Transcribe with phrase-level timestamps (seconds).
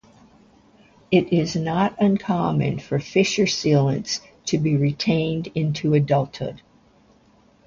[1.11, 6.63] It is not uncommon for fissure sealants to be retained into adulthood.